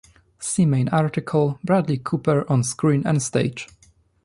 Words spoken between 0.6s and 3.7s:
main article: "Bradley Cooper on screen and stage"